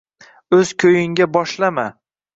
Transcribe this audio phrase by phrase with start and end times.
[0.57, 1.87] O’z ko’yingga boshlama.